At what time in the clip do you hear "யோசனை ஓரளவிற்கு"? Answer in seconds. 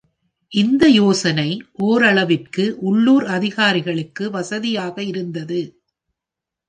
0.89-2.77